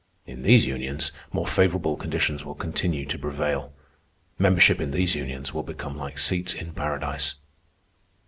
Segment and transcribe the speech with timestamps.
[0.25, 3.71] In these unions more favorable conditions will continue to prevail.
[4.39, 7.35] Membership in these unions will become like seats in Paradise."